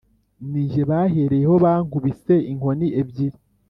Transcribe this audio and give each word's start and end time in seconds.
ni 0.49 0.61
jye 0.69 0.83
bahereyeho 0.89 1.53
bankubise 1.63 2.35
inkoni 2.51 2.87
ebyiri 2.99 3.39